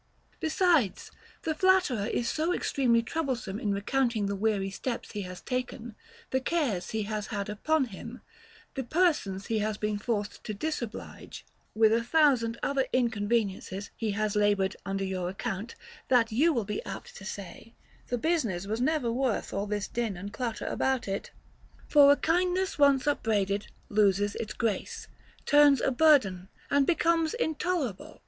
[0.39, 1.11] Besides,
[1.43, 5.93] the flatterer is so extremely troublesome in re counting the weary steps he has taken,
[6.31, 8.21] the cares he has had upon him,
[8.73, 11.43] the persons he has been forced to disoblige,
[11.75, 15.75] with a thousand other inconveniencies he has labored under upon your account,
[16.07, 17.75] that you will be apt to say,
[18.07, 21.29] The business was never worth all this din and clutter about it.
[21.87, 25.07] For a kindness once upbraided loses its grace,
[25.45, 28.19] turns a burden, and becomes intolerable.